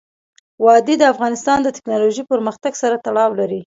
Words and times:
وادي 0.63 0.95
د 0.99 1.03
افغانستان 1.13 1.57
د 1.63 1.67
تکنالوژۍ 1.75 2.23
پرمختګ 2.31 2.73
سره 2.81 2.95
تړاو 3.05 3.31
لري. 3.39 3.59